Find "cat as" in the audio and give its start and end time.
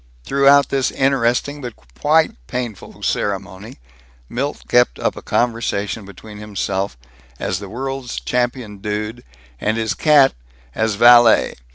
9.93-10.95